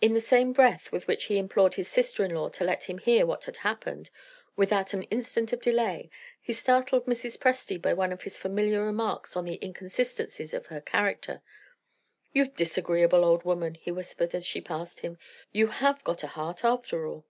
In 0.00 0.12
the 0.12 0.20
same 0.20 0.52
breath 0.52 0.90
with 0.90 1.06
which 1.06 1.26
he 1.26 1.38
implored 1.38 1.74
his 1.74 1.86
sister 1.86 2.24
in 2.24 2.34
law 2.34 2.48
to 2.48 2.64
let 2.64 2.82
him 2.90 2.98
hear 2.98 3.24
what 3.24 3.44
had 3.44 3.58
happened, 3.58 4.10
without 4.56 4.92
an 4.92 5.04
instant 5.04 5.52
of 5.52 5.60
delay, 5.60 6.10
he 6.40 6.52
startled 6.52 7.06
Mrs. 7.06 7.38
Presty 7.38 7.80
by 7.80 7.92
one 7.92 8.12
of 8.12 8.22
his 8.22 8.36
familiar 8.36 8.84
remarks 8.84 9.36
on 9.36 9.44
the 9.44 9.60
inconsistencies 9.64 10.52
in 10.52 10.64
her 10.64 10.80
character. 10.80 11.42
"You 12.32 12.48
disagreeable 12.48 13.24
old 13.24 13.44
woman," 13.44 13.76
he 13.76 13.92
whispered, 13.92 14.34
as 14.34 14.44
she 14.44 14.60
passed 14.60 14.98
him, 14.98 15.16
"you 15.52 15.68
have 15.68 16.02
got 16.02 16.24
a 16.24 16.34
heart, 16.34 16.64
after 16.64 17.06
all." 17.06 17.24